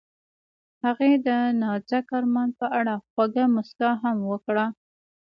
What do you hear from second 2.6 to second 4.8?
اړه خوږه موسکا هم وکړه.